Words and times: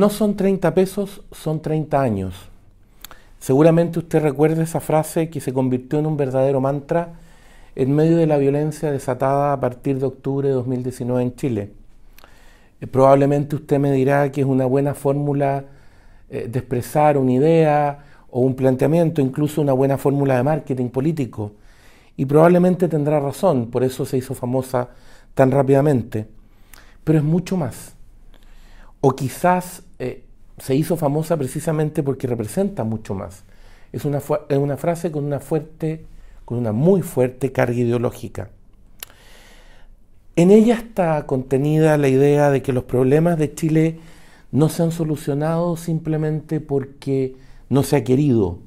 No 0.00 0.08
son 0.08 0.34
30 0.34 0.72
pesos, 0.72 1.20
son 1.30 1.60
30 1.60 2.00
años. 2.00 2.34
Seguramente 3.38 3.98
usted 3.98 4.22
recuerda 4.22 4.62
esa 4.62 4.80
frase 4.80 5.28
que 5.28 5.42
se 5.42 5.52
convirtió 5.52 5.98
en 5.98 6.06
un 6.06 6.16
verdadero 6.16 6.58
mantra 6.58 7.20
en 7.76 7.94
medio 7.94 8.16
de 8.16 8.26
la 8.26 8.38
violencia 8.38 8.90
desatada 8.90 9.52
a 9.52 9.60
partir 9.60 9.98
de 9.98 10.06
octubre 10.06 10.48
de 10.48 10.54
2019 10.54 11.22
en 11.22 11.34
Chile. 11.34 11.72
Eh, 12.80 12.86
probablemente 12.86 13.56
usted 13.56 13.78
me 13.78 13.92
dirá 13.92 14.32
que 14.32 14.40
es 14.40 14.46
una 14.46 14.64
buena 14.64 14.94
fórmula 14.94 15.66
eh, 16.30 16.48
de 16.50 16.58
expresar 16.60 17.18
una 17.18 17.32
idea 17.32 17.98
o 18.30 18.40
un 18.40 18.54
planteamiento, 18.54 19.20
incluso 19.20 19.60
una 19.60 19.74
buena 19.74 19.98
fórmula 19.98 20.34
de 20.34 20.42
marketing 20.42 20.88
político. 20.88 21.52
Y 22.16 22.24
probablemente 22.24 22.88
tendrá 22.88 23.20
razón, 23.20 23.70
por 23.70 23.84
eso 23.84 24.06
se 24.06 24.16
hizo 24.16 24.32
famosa 24.34 24.88
tan 25.34 25.50
rápidamente. 25.50 26.26
Pero 27.04 27.18
es 27.18 27.24
mucho 27.24 27.58
más. 27.58 27.92
O 29.02 29.10
quizás 29.10 29.82
se 30.60 30.74
hizo 30.74 30.96
famosa 30.96 31.36
precisamente 31.36 32.02
porque 32.02 32.26
representa 32.26 32.84
mucho 32.84 33.14
más. 33.14 33.44
Es 33.92 34.04
una, 34.04 34.18
es 34.48 34.58
una 34.58 34.76
frase 34.76 35.10
con 35.10 35.24
una 35.24 35.40
fuerte, 35.40 36.04
con 36.44 36.58
una 36.58 36.72
muy 36.72 37.02
fuerte 37.02 37.50
carga 37.50 37.78
ideológica. 37.78 38.50
En 40.36 40.50
ella 40.50 40.74
está 40.74 41.26
contenida 41.26 41.98
la 41.98 42.08
idea 42.08 42.50
de 42.50 42.62
que 42.62 42.72
los 42.72 42.84
problemas 42.84 43.38
de 43.38 43.54
Chile 43.54 43.98
no 44.52 44.68
se 44.68 44.82
han 44.82 44.92
solucionado 44.92 45.76
simplemente 45.76 46.60
porque 46.60 47.36
no 47.68 47.82
se 47.82 47.96
ha 47.96 48.04
querido. 48.04 48.58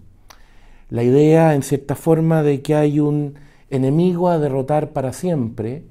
La 0.90 1.04
idea, 1.04 1.56
en 1.56 1.64
cierta 1.64 1.96
forma, 1.96 2.44
de 2.44 2.62
que 2.62 2.76
hay 2.76 3.00
un 3.00 3.36
enemigo 3.70 4.30
a 4.30 4.40
derrotar 4.40 4.92
para 4.92 5.14
siempre, 5.14 5.84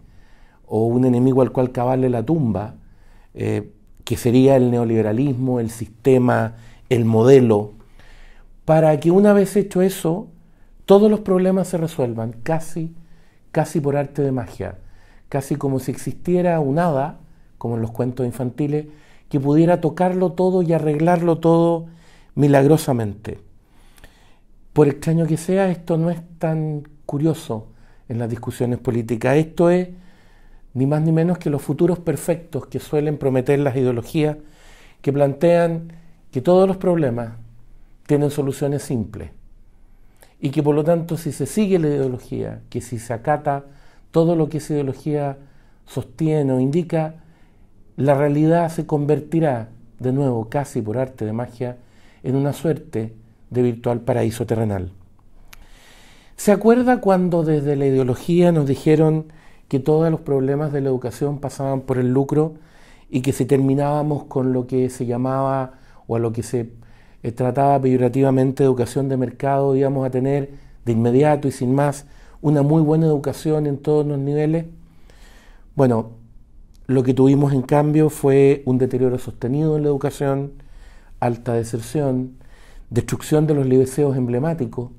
o 0.67 0.87
un 0.87 1.05
enemigo 1.05 1.43
al 1.43 1.53
cual 1.53 1.73
cavarle 1.73 2.09
la 2.09 2.25
tumba, 2.25 2.77
eh, 3.35 3.73
que 4.05 4.17
sería 4.17 4.57
el 4.57 4.71
neoliberalismo, 4.71 5.61
el 5.61 5.71
sistema, 5.71 6.57
el 6.89 7.05
modelo, 7.05 7.73
para 8.65 8.99
que 9.01 9.11
una 9.11 9.33
vez 9.33 9.57
hecho 9.57 9.83
eso, 9.83 10.29
todos 10.85 11.11
los 11.11 11.21
problemas 11.21 11.69
se 11.69 11.79
resuelvan, 11.79 12.33
casi, 12.43 12.95
casi 13.51 13.81
por 13.81 13.97
arte 13.97 14.23
de 14.23 14.33
magia, 14.33 14.79
casi 15.29 15.57
como 15.57 15.79
si 15.79 15.91
existiera 15.91 16.59
un 16.61 16.79
hada, 16.79 17.19
como 17.59 17.77
en 17.77 17.83
los 17.83 17.93
cuentos 17.93 18.27
infantiles, 18.27 18.87
que 19.29 19.41
pudiera 19.41 19.81
tocarlo 19.81 20.33
todo 20.33 20.63
y 20.63 20.73
arreglarlo 20.73 21.39
todo 21.39 21.87
milagrosamente. 22.35 23.39
Por 24.73 24.89
extraño 24.89 25.27
que 25.27 25.37
sea, 25.37 25.71
esto 25.71 25.97
no 25.97 26.11
es 26.11 26.21
tan 26.39 26.89
curioso 27.07 27.69
en 28.09 28.19
las 28.19 28.29
discusiones 28.29 28.79
políticas. 28.79 29.37
Esto 29.37 29.71
es 29.71 29.89
ni 30.75 30.87
más 30.87 31.03
ni 31.03 31.13
menos 31.13 31.39
que 31.39 31.51
los 31.51 31.63
futuros 31.63 31.99
perfectos 31.99 32.67
que 32.67 32.79
suelen 32.79 33.19
prometer 33.19 33.59
las 33.59 33.77
ideologías 33.77 34.37
que 35.01 35.13
plantean 35.13 35.93
que 36.31 36.41
todos 36.41 36.67
los 36.67 36.77
problemas 36.77 37.33
tienen 38.07 38.31
soluciones 38.31 38.83
simples 38.83 39.31
y 40.41 40.51
que 40.51 40.63
por 40.63 40.75
lo 40.75 40.83
tanto 40.83 41.17
si 41.17 41.31
se 41.33 41.47
sigue 41.47 41.79
la 41.79 41.89
ideología, 41.89 42.63
que 42.71 42.81
si 42.81 42.99
se 42.99 43.13
acata 43.13 43.65
todo 44.11 44.35
lo 44.35 44.49
que 44.49 44.59
esa 44.59 44.73
ideología 44.73 45.39
sostiene 45.87 46.53
o 46.53 46.61
indica, 46.61 47.17
la 47.97 48.15
realidad 48.15 48.69
se 48.71 48.87
convertirá 48.87 49.69
de 49.99 50.13
nuevo, 50.13 50.49
casi 50.49 50.83
por 50.83 50.99
arte 50.99 51.25
de 51.25 51.33
magia, 51.33 51.77
en 52.23 52.35
una 52.35 52.53
suerte 52.53 53.15
de 53.51 53.63
virtual 53.63 54.01
paraíso 54.01 54.47
terrenal. 54.47 54.91
¿Se 56.37 56.51
acuerda 56.51 57.01
cuando 57.01 57.45
desde 57.45 57.77
la 57.77 57.87
ideología 57.87 58.51
nos 58.51 58.67
dijeron 58.67 59.27
que 59.73 59.81
todos 59.81 60.11
los 60.11 60.21
problemas 60.21 60.71
de 60.71 60.83
la 60.83 60.91
educación 60.91 61.39
pasaban 61.39 61.81
por 61.81 61.97
el 61.97 62.13
lucro 62.13 62.57
y 63.09 63.23
que 63.23 63.33
si 63.33 63.47
terminábamos 63.47 64.25
con 64.25 64.53
lo 64.53 64.67
que 64.67 64.91
se 64.91 65.07
llamaba 65.07 65.79
o 66.07 66.15
a 66.15 66.19
lo 66.19 66.31
que 66.31 66.43
se 66.43 66.75
eh, 67.23 67.33
trataba 67.33 67.81
peyorativamente 67.81 68.65
educación 68.65 69.09
de 69.09 69.17
mercado, 69.17 69.75
íbamos 69.75 70.07
a 70.07 70.11
tener 70.11 70.51
de 70.85 70.93
inmediato 70.93 71.49
y 71.49 71.53
sin 71.53 71.75
más 71.75 72.05
una 72.43 72.61
muy 72.61 72.83
buena 72.83 73.07
educación 73.07 73.67
en 73.67 73.79
todos 73.79 74.05
los 74.05 74.19
niveles. 74.19 74.67
Bueno, 75.75 76.11
lo 76.87 77.03
que 77.03 77.15
tuvimos 77.15 77.55
en 77.55 77.63
cambio 77.63 78.11
fue 78.11 78.63
un 78.67 78.77
deterioro 78.77 79.19
sostenido 79.19 79.79
en 79.79 79.85
la 79.85 79.89
educación, 79.89 80.53
alta 81.19 81.55
deserción, 81.55 82.33
destrucción 82.91 83.47
de 83.47 83.55
los 83.55 83.65
liceos 83.65 84.19
emblemáticos 84.19 84.91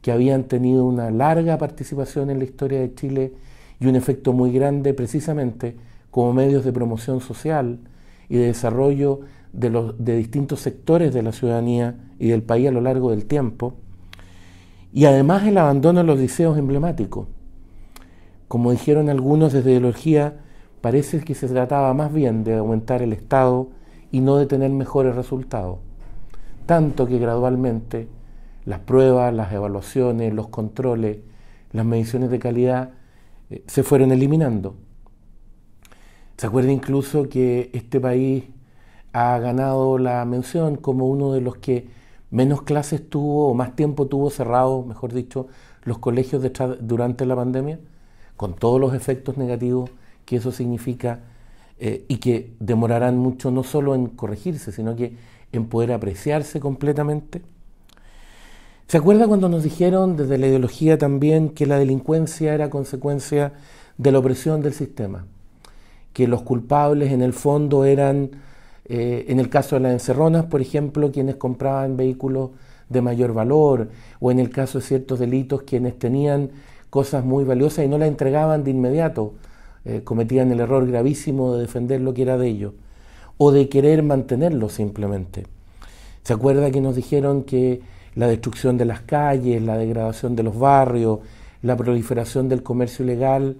que 0.00 0.12
habían 0.12 0.44
tenido 0.44 0.86
una 0.86 1.10
larga 1.10 1.58
participación 1.58 2.30
en 2.30 2.38
la 2.38 2.44
historia 2.44 2.80
de 2.80 2.94
Chile 2.94 3.34
y 3.80 3.86
un 3.86 3.96
efecto 3.96 4.32
muy 4.32 4.52
grande 4.52 4.94
precisamente 4.94 5.76
como 6.10 6.32
medios 6.32 6.64
de 6.64 6.72
promoción 6.72 7.20
social 7.20 7.78
y 8.28 8.36
de 8.36 8.46
desarrollo 8.46 9.20
de, 9.52 10.16
distintos 10.16 10.60
sectores 10.60 11.14
de 11.14 11.22
la 11.22 11.32
ciudadanía 11.32 11.96
y 12.18 12.28
del 12.28 12.42
país 12.42 12.68
a 12.68 12.72
lo 12.72 12.80
largo 12.80 13.10
del 13.10 13.26
tiempo. 13.26 13.74
Y 14.92 15.04
además 15.04 15.46
el 15.46 15.58
abandono 15.58 16.00
de 16.00 16.06
los 16.06 16.18
liceos 16.18 16.58
emblemáticos. 16.58 17.28
Como 18.46 18.70
dijeron 18.70 19.08
algunos 19.10 19.52
desde 19.52 19.70
ideología, 19.70 20.38
parece 20.80 21.20
que 21.20 21.34
se 21.34 21.48
trataba 21.48 21.92
más 21.94 22.12
bien 22.12 22.44
de 22.44 22.56
aumentar 22.56 23.02
el 23.02 23.12
Estado 23.12 23.68
y 24.10 24.20
no 24.20 24.36
de 24.36 24.46
tener 24.46 24.70
mejores 24.70 25.14
resultados. 25.14 25.78
Tanto 26.66 27.06
que 27.06 27.18
gradualmente 27.18 28.08
las 28.64 28.80
pruebas, 28.80 29.32
las 29.34 29.52
evaluaciones, 29.52 30.32
los 30.32 30.48
controles, 30.48 31.18
las 31.72 31.84
mediciones 31.84 32.30
de 32.30 32.38
calidad 32.38 32.90
eh, 33.50 33.62
se 33.66 33.82
fueron 33.82 34.12
eliminando. 34.12 34.76
Se 36.36 36.46
acuerda 36.46 36.70
incluso 36.70 37.28
que 37.28 37.70
este 37.72 38.00
país 38.00 38.44
ha 39.12 39.38
ganado 39.38 39.98
la 39.98 40.24
mención 40.24 40.76
como 40.76 41.08
uno 41.08 41.32
de 41.32 41.40
los 41.40 41.56
que 41.56 41.88
menos 42.30 42.62
clases 42.62 43.08
tuvo 43.08 43.48
o 43.48 43.54
más 43.54 43.74
tiempo 43.74 44.06
tuvo 44.06 44.30
cerrado, 44.30 44.84
mejor 44.84 45.12
dicho, 45.12 45.48
los 45.84 45.98
colegios 45.98 46.42
durante 46.80 47.26
la 47.26 47.34
pandemia, 47.34 47.80
con 48.36 48.54
todos 48.54 48.80
los 48.80 48.94
efectos 48.94 49.36
negativos 49.36 49.90
que 50.24 50.36
eso 50.36 50.52
significa 50.52 51.20
eh, 51.78 52.04
y 52.08 52.18
que 52.18 52.54
demorarán 52.60 53.16
mucho 53.16 53.50
no 53.50 53.62
solo 53.62 53.94
en 53.94 54.08
corregirse, 54.08 54.72
sino 54.72 54.94
que 54.94 55.16
en 55.52 55.66
poder 55.66 55.92
apreciarse 55.92 56.60
completamente. 56.60 57.42
¿Se 58.88 58.96
acuerda 58.96 59.28
cuando 59.28 59.50
nos 59.50 59.64
dijeron 59.64 60.16
desde 60.16 60.38
la 60.38 60.46
ideología 60.46 60.96
también 60.96 61.50
que 61.50 61.66
la 61.66 61.78
delincuencia 61.78 62.54
era 62.54 62.70
consecuencia 62.70 63.52
de 63.98 64.12
la 64.12 64.18
opresión 64.18 64.62
del 64.62 64.72
sistema? 64.72 65.26
Que 66.14 66.26
los 66.26 66.40
culpables 66.40 67.12
en 67.12 67.20
el 67.20 67.34
fondo 67.34 67.84
eran, 67.84 68.30
eh, 68.86 69.26
en 69.28 69.40
el 69.40 69.50
caso 69.50 69.76
de 69.76 69.82
las 69.82 69.92
encerronas, 69.92 70.46
por 70.46 70.62
ejemplo, 70.62 71.12
quienes 71.12 71.36
compraban 71.36 71.98
vehículos 71.98 72.52
de 72.88 73.02
mayor 73.02 73.34
valor, 73.34 73.90
o 74.20 74.30
en 74.30 74.38
el 74.38 74.48
caso 74.48 74.78
de 74.78 74.86
ciertos 74.86 75.18
delitos, 75.18 75.64
quienes 75.64 75.98
tenían 75.98 76.48
cosas 76.88 77.26
muy 77.26 77.44
valiosas 77.44 77.84
y 77.84 77.88
no 77.88 77.98
las 77.98 78.08
entregaban 78.08 78.64
de 78.64 78.70
inmediato, 78.70 79.34
eh, 79.84 80.00
cometían 80.02 80.50
el 80.50 80.60
error 80.60 80.86
gravísimo 80.86 81.56
de 81.56 81.60
defender 81.60 82.00
lo 82.00 82.14
que 82.14 82.22
era 82.22 82.38
de 82.38 82.48
ellos, 82.48 82.72
o 83.36 83.52
de 83.52 83.68
querer 83.68 84.02
mantenerlo 84.02 84.70
simplemente. 84.70 85.44
¿Se 86.22 86.32
acuerda 86.32 86.70
que 86.70 86.80
nos 86.80 86.96
dijeron 86.96 87.42
que 87.42 87.82
la 88.18 88.26
destrucción 88.26 88.76
de 88.76 88.84
las 88.84 89.02
calles, 89.02 89.62
la 89.62 89.76
degradación 89.76 90.34
de 90.34 90.42
los 90.42 90.58
barrios, 90.58 91.20
la 91.62 91.76
proliferación 91.76 92.48
del 92.48 92.64
comercio 92.64 93.04
ilegal, 93.04 93.58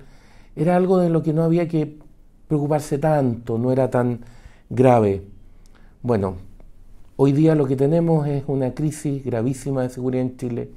era 0.56 0.74
algo 0.74 0.98
de 0.98 1.10
lo 1.10 1.22
que 1.22 1.32
no 1.32 1.44
había 1.44 1.68
que 1.68 1.96
preocuparse 2.48 2.98
tanto, 2.98 3.56
no 3.56 3.70
era 3.70 3.88
tan 3.88 4.18
grave. 4.68 5.22
Bueno, 6.02 6.38
hoy 7.14 7.30
día 7.30 7.54
lo 7.54 7.66
que 7.66 7.76
tenemos 7.76 8.26
es 8.26 8.42
una 8.48 8.74
crisis 8.74 9.24
gravísima 9.24 9.82
de 9.82 9.90
seguridad 9.90 10.22
en 10.22 10.36
Chile, 10.36 10.70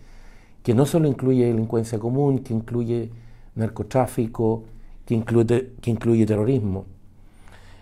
que 0.62 0.76
no 0.76 0.86
solo 0.86 1.08
incluye 1.08 1.48
delincuencia 1.48 1.98
común, 1.98 2.44
que 2.44 2.54
incluye 2.54 3.10
narcotráfico, 3.56 4.64
que 5.08 5.16
incluye, 5.16 5.72
que 5.82 5.90
incluye 5.90 6.28
terrorismo. 6.28 6.86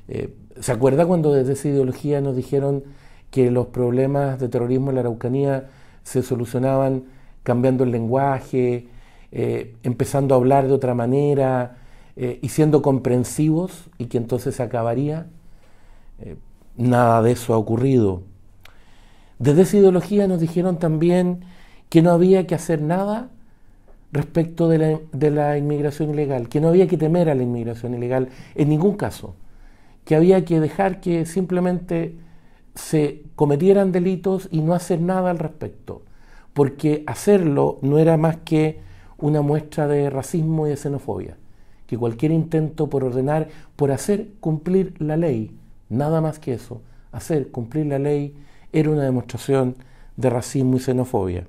Eh, 0.08 0.34
¿Se 0.62 0.72
acuerda 0.72 1.06
cuando 1.06 1.34
desde 1.34 1.54
esa 1.54 1.68
ideología 1.68 2.22
nos 2.22 2.38
dijeron 2.38 2.86
que 3.32 3.52
los 3.52 3.68
problemas 3.68 4.40
de 4.40 4.48
terrorismo 4.48 4.92
en 4.92 4.96
la 4.96 5.02
Araucanía 5.02 5.70
se 6.10 6.24
solucionaban 6.24 7.04
cambiando 7.44 7.84
el 7.84 7.92
lenguaje, 7.92 8.88
eh, 9.32 9.76
empezando 9.84 10.34
a 10.34 10.38
hablar 10.38 10.68
de 10.68 10.74
otra 10.74 10.96
manera 10.96 11.78
eh, 12.16 12.40
y 12.42 12.50
siendo 12.50 12.82
comprensivos 12.82 13.90
y 14.00 14.06
que 14.06 14.18
entonces 14.18 14.60
acabaría. 14.60 15.28
Eh, 16.20 16.36
nada 16.78 17.22
de 17.22 17.34
eso 17.34 17.54
ha 17.54 17.58
ocurrido. 17.58 18.24
Desde 19.38 19.62
esa 19.62 19.78
ideología 19.78 20.28
nos 20.28 20.40
dijeron 20.40 20.80
también 20.80 21.42
que 21.90 22.02
no 22.02 22.10
había 22.10 22.48
que 22.48 22.56
hacer 22.56 22.82
nada 22.82 23.30
respecto 24.12 24.68
de 24.68 24.78
la, 24.80 25.00
de 25.12 25.30
la, 25.30 25.60
inmigración 25.60 26.10
ilegal, 26.10 26.50
que 26.50 26.60
no 26.60 26.70
había 26.70 26.88
que 26.88 26.98
temer 26.98 27.30
a 27.30 27.36
la 27.36 27.44
inmigración 27.44 27.94
ilegal 27.94 28.30
en 28.56 28.70
ningún 28.70 28.96
caso, 28.96 29.36
que 30.06 30.16
había 30.16 30.44
que 30.44 30.60
dejar 30.60 31.02
que 31.02 31.28
simplemente 31.28 32.16
se 32.80 33.24
cometieran 33.36 33.92
delitos 33.92 34.48
y 34.52 34.62
no 34.62 34.74
hacer 34.74 35.02
nada 35.02 35.30
al 35.30 35.40
respecto, 35.40 36.02
porque 36.54 37.04
hacerlo 37.08 37.78
no 37.82 38.00
era 38.00 38.18
más 38.18 38.38
que 38.38 38.80
una 39.18 39.42
muestra 39.42 39.88
de 39.88 40.10
racismo 40.10 40.66
y 40.66 40.72
de 40.72 40.78
xenofobia, 40.78 41.38
que 41.88 41.98
cualquier 41.98 42.32
intento 42.32 42.90
por 42.90 43.04
ordenar, 43.04 43.50
por 43.76 43.92
hacer 43.92 44.30
cumplir 44.40 44.94
la 45.00 45.18
ley, 45.18 45.52
nada 45.90 46.22
más 46.22 46.40
que 46.40 46.54
eso, 46.54 46.82
hacer 47.12 47.52
cumplir 47.52 47.86
la 47.88 48.00
ley 48.00 48.34
era 48.72 48.90
una 48.90 49.04
demostración 49.04 49.76
de 50.16 50.30
racismo 50.30 50.78
y 50.78 50.80
xenofobia. 50.80 51.48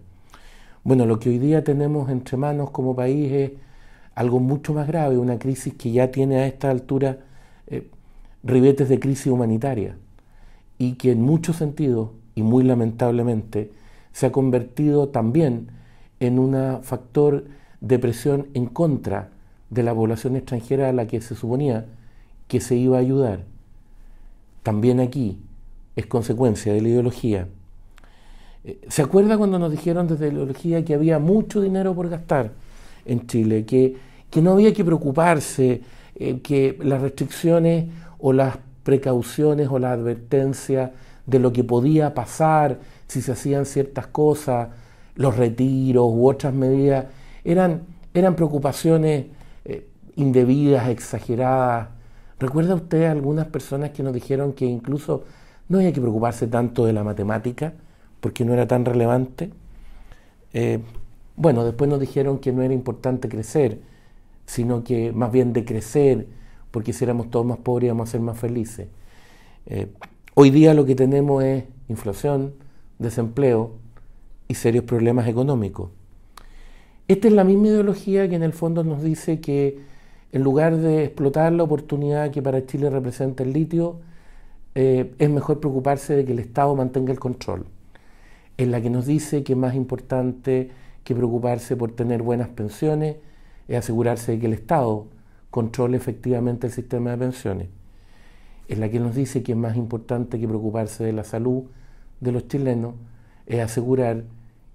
Bueno, 0.83 1.07
lo 1.07 1.19
que 1.21 1.29
hoy 1.29 1.39
día 1.39 1.63
tenemos 1.63 2.11
entre 2.11 2.37
manos 2.37 2.71
como 2.71 2.97
país 2.97 3.33
es 3.33 3.51
algo 4.15 4.41
mucho 4.41 4.75
más 4.75 4.87
grave, 4.87 5.17
una 5.17 5.39
crisis 5.39 5.75
que 5.75 5.93
ya 5.93 6.11
tiene 6.11 6.37
a 6.39 6.47
esta 6.47 6.71
altura 6.71 7.19
eh, 7.67 7.89
ribetes 8.43 8.89
de 8.89 8.99
crisis 8.99 9.29
humanitaria 9.29 9.97
y 10.81 10.95
que 10.95 11.13
en 11.13 11.21
muchos 11.21 11.57
sentidos, 11.57 12.09
y 12.35 12.43
muy 12.43 12.65
lamentablemente, 12.65 13.71
se 14.13 14.25
ha 14.25 14.33
convertido 14.33 15.11
también 15.11 15.69
en 16.21 16.39
un 16.39 16.83
factor 16.83 17.45
de 17.83 17.99
presión 17.99 18.49
en 18.55 18.65
contra 18.65 19.29
de 19.69 19.83
la 19.83 19.95
población 19.95 20.37
extranjera 20.37 20.89
a 20.89 20.95
la 20.95 21.07
que 21.07 21.21
se 21.21 21.35
suponía 21.35 21.85
que 22.49 22.61
se 22.61 22.77
iba 22.77 22.97
a 22.97 23.01
ayudar. 23.01 23.45
También 24.63 25.01
aquí 25.01 25.39
es 25.97 26.07
consecuencia 26.07 26.73
de 26.73 26.81
la 26.81 26.89
ideología. 26.89 27.47
Eh, 28.65 28.81
¿Se 28.89 29.03
acuerda 29.03 29.37
cuando 29.37 29.59
nos 29.59 29.71
dijeron 29.71 30.09
desde 30.09 30.29
la 30.29 30.33
ideología 30.33 30.83
que 30.83 30.95
había 30.95 31.19
mucho 31.19 31.61
dinero 31.61 31.95
por 31.95 32.09
gastar 32.09 32.53
en 33.05 33.27
Chile, 33.27 33.67
que, 33.67 33.97
que 34.31 34.41
no 34.41 34.53
había 34.53 34.73
que 34.73 34.83
preocuparse, 34.83 35.83
eh, 36.15 36.41
que 36.41 36.79
las 36.83 37.03
restricciones 37.03 37.85
o 38.19 38.33
las 38.33 38.57
precauciones 38.91 39.69
o 39.69 39.79
la 39.79 39.93
advertencia 39.93 40.93
de 41.25 41.39
lo 41.39 41.53
que 41.53 41.63
podía 41.63 42.13
pasar 42.13 42.81
si 43.07 43.23
se 43.23 43.31
hacían 43.31 43.65
ciertas 43.65 44.09
cosas, 44.09 44.71
los 45.15 45.37
retiros 45.37 46.07
u 46.07 46.29
otras 46.29 46.53
medidas, 46.53 47.07
eran, 47.45 47.83
eran 48.15 48.35
preocupaciones 48.35 49.27
eh, 49.65 49.87
indebidas, 50.17 50.89
exageradas. 50.89 51.91
¿Recuerda 52.41 52.75
usted 52.75 53.05
algunas 53.05 53.47
personas 53.47 53.91
que 53.91 54.03
nos 54.03 54.13
dijeron 54.13 54.55
que 54.55 54.65
incluso 54.65 55.23
no 55.69 55.79
había 55.79 55.93
que 55.93 56.01
preocuparse 56.01 56.49
tanto 56.49 56.85
de 56.85 56.93
la 56.93 57.05
matemática 57.05 57.73
porque 58.21 58.45
no 58.45 58.55
era 58.55 58.67
tan 58.67 58.85
relevante? 58.85 59.51
Eh, 60.53 60.81
bueno, 61.37 61.65
después 61.65 61.89
nos 61.89 62.01
dijeron 62.01 62.41
que 62.41 62.51
no 62.51 62.63
era 62.63 62.75
importante 62.75 63.29
crecer, 63.29 63.79
sino 64.47 64.83
que 64.83 65.13
más 65.13 65.31
bien 65.31 65.53
de 65.53 65.65
crecer, 65.65 66.27
porque 66.71 66.93
si 66.93 67.05
éramos 67.05 67.31
todos 67.31 67.47
más 67.47 67.59
pobres 67.59 67.87
íbamos 67.87 68.09
a 68.09 68.13
ser 68.13 68.21
más 68.21 68.39
felices. 68.39 68.89
Eh, 69.67 69.89
hoy 70.35 70.51
día 70.51 70.75
lo 70.75 70.85
que 70.85 70.95
tenemos 70.95 71.43
es 71.45 71.65
inflación, 71.89 72.55
desempleo 72.99 73.73
y 74.49 74.55
serios 74.55 74.85
problemas 74.85 75.29
económicos. 75.29 75.91
Esta 77.09 77.29
es 77.29 77.35
la 77.35 77.45
misma 77.45 77.69
ideología 77.69 78.29
que 78.29 78.37
en 78.37 78.43
el 78.43 78.53
fondo 78.53 78.85
nos 78.85 79.03
dice 79.03 79.41
que 79.41 79.81
en 80.33 80.43
lugar 80.43 80.77
de 80.77 81.05
explotar 81.05 81.53
la 81.53 81.65
oportunidad 81.65 82.31
que 82.31 82.41
para 82.41 82.65
Chile 82.67 82.89
representa 82.89 83.43
el 83.43 83.53
litio, 83.53 83.97
eh, 84.77 85.13
es 85.19 85.29
mejor 85.29 85.59
preocuparse 85.59 86.15
de 86.15 86.25
que 86.25 86.33
el 86.33 86.39
Estado 86.39 86.75
mantenga 86.77 87.13
el 87.13 87.19
control. 87.19 87.67
Es 88.57 88.69
la 88.69 88.81
que 88.81 88.91
nos 88.91 89.07
dice 89.07 89.43
que 89.43 89.57
más 89.57 89.75
importante 89.75 90.71
que 91.03 91.15
preocuparse 91.15 91.77
por 91.77 91.93
tener 91.93 92.23
buenas 92.23 92.49
pensiones 92.49 93.17
es 93.67 93.79
asegurarse 93.79 94.33
de 94.33 94.39
que 94.39 94.47
el 94.47 94.53
Estado 94.53 95.07
controle 95.51 95.97
efectivamente 95.97 96.67
el 96.67 96.73
sistema 96.73 97.11
de 97.11 97.19
pensiones. 97.19 97.69
Es 98.69 98.79
la 98.79 98.89
que 98.89 99.01
nos 99.01 99.15
dice 99.15 99.43
que 99.43 99.53
es 99.53 99.59
más 99.59 99.77
importante 99.77 100.39
que 100.39 100.47
preocuparse 100.47 101.05
de 101.05 101.13
la 101.13 101.25
salud 101.25 101.65
de 102.21 102.33
los 102.33 102.47
chilenos 102.49 102.95
es 103.47 103.61
asegurar 103.61 104.25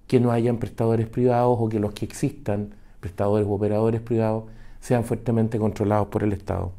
que 0.07 0.19
no 0.19 0.31
hayan 0.31 0.57
prestadores 0.57 1.07
privados 1.07 1.57
o 1.59 1.69
que 1.69 1.79
los 1.79 1.93
que 1.93 2.05
existan, 2.05 2.75
prestadores 2.99 3.47
u 3.47 3.53
operadores 3.53 4.01
privados, 4.01 4.45
sean 4.81 5.03
fuertemente 5.03 5.57
controlados 5.57 6.07
por 6.09 6.23
el 6.23 6.33
Estado. 6.33 6.71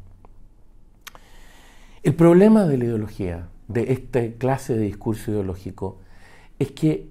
El 2.03 2.15
problema 2.15 2.65
de 2.65 2.77
la 2.77 2.85
ideología, 2.85 3.49
de 3.67 3.91
esta 3.91 4.25
clase 4.37 4.75
de 4.75 4.83
discurso 4.83 5.31
ideológico, 5.31 5.97
es 6.59 6.71
que 6.71 7.09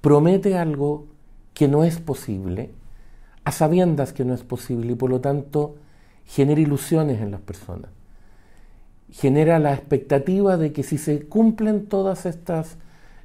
promete 0.00 0.56
algo 0.56 1.06
que 1.54 1.68
no 1.68 1.84
es 1.84 1.98
posible, 2.00 2.70
a 3.44 3.52
sabiendas 3.52 4.12
que 4.12 4.24
no 4.24 4.34
es 4.34 4.42
posible 4.42 4.92
y 4.92 4.96
por 4.96 5.10
lo 5.10 5.20
tanto 5.20 5.76
genera 6.28 6.60
ilusiones 6.60 7.20
en 7.20 7.30
las 7.30 7.40
personas. 7.40 7.90
Genera 9.10 9.58
la 9.58 9.72
expectativa 9.72 10.58
de 10.58 10.72
que 10.72 10.82
si 10.82 10.98
se 10.98 11.26
cumplen 11.26 11.86
todas 11.86 12.26
estas 12.26 12.76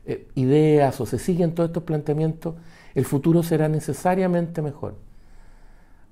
eh, 0.06 0.28
ideas 0.36 1.02
o 1.02 1.06
se 1.06 1.20
siguen 1.20 1.54
todos 1.54 1.70
estos 1.70 1.84
planteamientos, 1.84 2.56
el 2.96 3.04
futuro 3.04 3.44
será 3.44 3.68
necesariamente 3.68 4.62
mejor, 4.62 4.96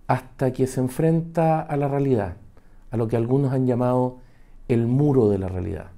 hasta 0.08 0.52
que 0.52 0.68
se 0.68 0.82
enfrenta 0.82 1.62
a 1.62 1.78
la 1.78 1.88
realidad, 1.88 2.36
a 2.92 2.98
lo 2.98 3.08
que 3.08 3.16
algunos 3.16 3.54
han 3.54 3.66
llamado 3.66 4.18
el 4.68 4.86
muro 4.86 5.30
de 5.30 5.38
la 5.38 5.48
realidad, 5.48 5.92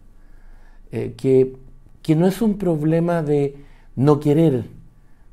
eh, 0.91 1.15
que, 1.17 1.57
que 2.03 2.15
no 2.15 2.27
es 2.27 2.41
un 2.41 2.59
problema 2.59 3.23
de 3.23 3.57
no 3.95 4.19
querer, 4.19 4.65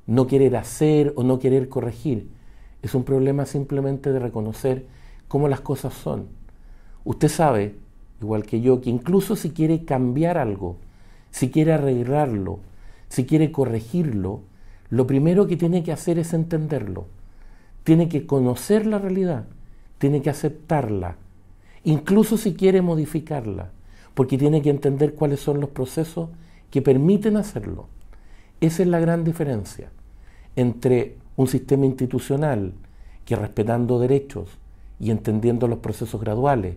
no 0.07 0.27
querer 0.27 0.57
hacer 0.57 1.13
o 1.17 1.23
no 1.23 1.39
querer 1.39 1.69
corregir, 1.69 2.31
es 2.81 2.95
un 2.95 3.05
problema 3.05 3.45
simplemente 3.45 4.11
de 4.11 4.19
reconocer 4.19 4.87
cómo 5.31 5.47
las 5.47 5.61
cosas 5.61 5.95
son. 5.95 6.27
Usted 7.05 7.29
sabe, 7.29 7.77
igual 8.21 8.45
que 8.45 8.61
yo, 8.61 8.81
que 8.81 8.91
incluso 8.91 9.37
si 9.37 9.51
quiere 9.51 9.85
cambiar 9.85 10.37
algo, 10.37 10.77
si 11.31 11.53
quiere 11.53 11.73
arreglarlo, 11.73 12.59
si 13.09 13.27
quiere 13.27 13.53
corregirlo, 13.53 14.41
lo 14.89 15.07
primero 15.07 15.47
que 15.47 15.57
tiene 15.57 15.85
que 15.85 15.93
hacer 15.93 16.19
es 16.19 16.35
entenderlo. 16.35 17.07
Tiene 17.85 18.09
que 18.09 18.27
conocer 18.27 18.87
la 18.87 18.99
realidad, 18.99 19.45
tiene 19.99 20.21
que 20.21 20.31
aceptarla, 20.31 21.17
incluso 21.85 22.37
si 22.37 22.55
quiere 22.55 22.83
modificarla, 22.83 23.71
porque 24.15 24.37
tiene 24.37 24.63
que 24.63 24.71
entender 24.71 25.15
cuáles 25.15 25.39
son 25.39 25.61
los 25.61 25.71
procesos 25.71 26.31
que 26.73 26.83
permiten 26.83 27.37
hacerlo. 27.37 27.87
Esa 28.61 28.83
es 28.83 28.89
la 28.89 28.99
gran 28.99 29.23
diferencia 29.23 29.93
entre 30.57 31.19
un 31.37 31.47
sistema 31.47 31.87
institucional 31.87 32.73
que 33.25 33.37
respetando 33.37 34.01
derechos 34.01 34.60
y 35.01 35.11
entendiendo 35.11 35.67
los 35.67 35.79
procesos 35.79 36.21
graduales. 36.21 36.77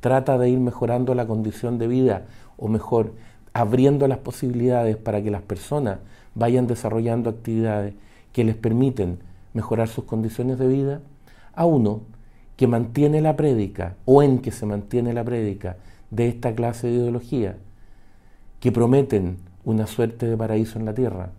Trata 0.00 0.36
de 0.36 0.50
ir 0.50 0.58
mejorando 0.58 1.14
la 1.14 1.26
condición 1.26 1.78
de 1.78 1.86
vida 1.86 2.26
o 2.58 2.68
mejor 2.68 3.12
abriendo 3.52 4.08
las 4.08 4.18
posibilidades 4.18 4.96
para 4.96 5.22
que 5.22 5.30
las 5.30 5.42
personas 5.42 5.98
vayan 6.34 6.66
desarrollando 6.66 7.30
actividades 7.30 7.94
que 8.32 8.44
les 8.44 8.56
permiten 8.56 9.18
mejorar 9.54 9.88
sus 9.88 10.04
condiciones 10.04 10.58
de 10.58 10.68
vida, 10.68 11.00
a 11.54 11.64
uno 11.64 12.02
que 12.56 12.66
mantiene 12.66 13.20
la 13.20 13.36
prédica 13.36 13.96
o 14.04 14.22
en 14.22 14.38
que 14.38 14.52
se 14.52 14.66
mantiene 14.66 15.12
la 15.12 15.24
prédica 15.24 15.76
de 16.10 16.28
esta 16.28 16.54
clase 16.54 16.86
de 16.86 16.94
ideología, 16.94 17.56
que 18.60 18.72
prometen 18.72 19.38
una 19.64 19.86
suerte 19.86 20.26
de 20.26 20.36
paraíso 20.36 20.78
en 20.78 20.84
la 20.84 20.94
tierra, 20.94 21.30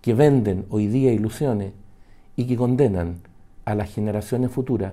que 0.00 0.14
venden 0.14 0.66
hoy 0.70 0.86
día 0.86 1.12
ilusiones 1.12 1.72
y 2.36 2.46
que 2.46 2.56
condenan 2.56 3.16
a 3.64 3.74
las 3.74 3.92
generaciones 3.92 4.50
futuras 4.50 4.92